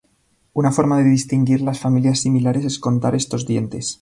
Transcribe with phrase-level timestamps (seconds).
[0.53, 3.99] Una forma de distinguir las familias similares es contar estos dientes.